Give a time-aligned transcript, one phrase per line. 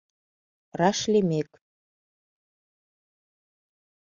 [0.79, 1.49] Раш лиймек